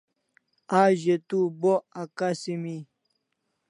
A 0.79 0.81
ze 1.01 1.15
tu 1.27 1.39
bo 1.59 1.73
akasimi 2.01 2.75